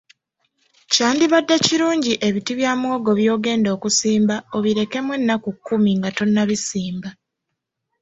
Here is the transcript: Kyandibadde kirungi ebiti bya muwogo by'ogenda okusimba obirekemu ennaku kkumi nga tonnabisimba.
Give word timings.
Kyandibadde 0.91 1.55
kirungi 1.65 2.13
ebiti 2.27 2.51
bya 2.59 2.71
muwogo 2.79 3.11
by'ogenda 3.19 3.69
okusimba 3.75 4.35
obirekemu 4.57 5.11
ennaku 5.19 5.49
kkumi 5.55 5.91
nga 5.97 6.09
tonnabisimba. 6.17 7.09